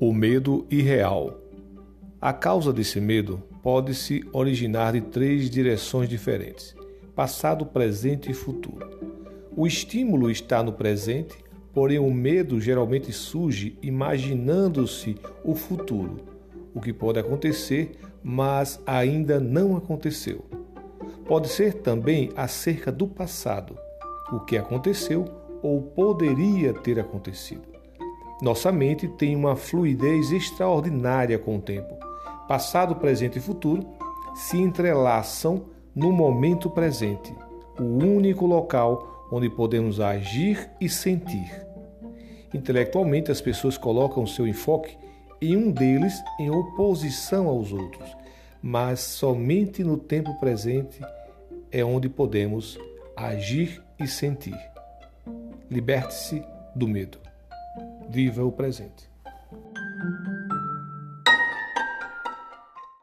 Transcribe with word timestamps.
O 0.00 0.12
medo 0.12 0.64
irreal. 0.70 1.40
A 2.20 2.32
causa 2.32 2.72
desse 2.72 3.00
medo 3.00 3.42
pode 3.64 3.96
se 3.96 4.24
originar 4.32 4.92
de 4.92 5.00
três 5.00 5.50
direções 5.50 6.08
diferentes: 6.08 6.72
passado, 7.16 7.66
presente 7.66 8.30
e 8.30 8.34
futuro. 8.34 8.88
O 9.56 9.66
estímulo 9.66 10.30
está 10.30 10.62
no 10.62 10.72
presente, 10.72 11.36
porém 11.74 11.98
o 11.98 12.14
medo 12.14 12.60
geralmente 12.60 13.12
surge 13.12 13.76
imaginando-se 13.82 15.16
o 15.42 15.56
futuro, 15.56 16.18
o 16.72 16.80
que 16.80 16.92
pode 16.92 17.18
acontecer, 17.18 17.98
mas 18.22 18.80
ainda 18.86 19.40
não 19.40 19.76
aconteceu. 19.76 20.44
Pode 21.26 21.48
ser 21.48 21.74
também 21.74 22.30
acerca 22.36 22.92
do 22.92 23.08
passado, 23.08 23.76
o 24.30 24.38
que 24.38 24.56
aconteceu 24.56 25.24
ou 25.60 25.82
poderia 25.82 26.72
ter 26.72 27.00
acontecido. 27.00 27.77
Nossa 28.40 28.70
mente 28.70 29.08
tem 29.08 29.34
uma 29.34 29.56
fluidez 29.56 30.30
extraordinária 30.30 31.38
com 31.38 31.56
o 31.56 31.60
tempo. 31.60 31.94
Passado, 32.46 32.94
presente 32.94 33.38
e 33.38 33.42
futuro 33.42 33.84
se 34.34 34.56
entrelaçam 34.56 35.66
no 35.94 36.12
momento 36.12 36.70
presente, 36.70 37.34
o 37.78 37.82
único 37.82 38.46
local 38.46 39.26
onde 39.32 39.50
podemos 39.50 40.00
agir 40.00 40.70
e 40.80 40.88
sentir. 40.88 41.66
Intelectualmente, 42.54 43.32
as 43.32 43.40
pessoas 43.40 43.76
colocam 43.76 44.26
seu 44.26 44.46
enfoque 44.46 44.96
em 45.42 45.56
um 45.56 45.70
deles 45.72 46.14
em 46.38 46.48
oposição 46.48 47.48
aos 47.48 47.72
outros, 47.72 48.08
mas 48.62 49.00
somente 49.00 49.82
no 49.82 49.96
tempo 49.96 50.38
presente 50.38 51.00
é 51.70 51.84
onde 51.84 52.08
podemos 52.08 52.78
agir 53.16 53.82
e 53.98 54.06
sentir. 54.06 54.58
Liberte-se 55.68 56.42
do 56.74 56.86
medo. 56.86 57.27
Viva 58.08 58.42
o 58.42 58.50
presente. 58.50 59.06